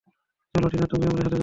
[0.55, 1.39] চলো টিনা তুমিও আমাদের সাথে যাবে।